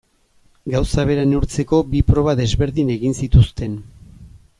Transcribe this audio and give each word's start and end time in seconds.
Gauza 0.75 1.03
bera 1.09 1.25
neurtzeko 1.33 1.81
bi 1.91 2.01
proba 2.07 2.35
desberdin 2.41 2.91
egin 2.95 3.15
zituzten. 3.25 3.77